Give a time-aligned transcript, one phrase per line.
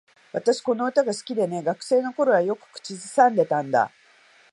[0.33, 1.61] 私、この歌が好きでね。
[1.61, 3.91] 学生の頃はよく口ずさんでたんだ。